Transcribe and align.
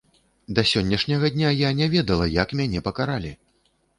Да 0.59 0.63
сённяшняга 0.69 1.29
дня 1.35 1.51
я 1.51 1.69
не 1.81 1.87
ведала, 1.95 2.27
як 2.39 2.57
мяне 2.61 2.83
пакаралі! 2.87 3.35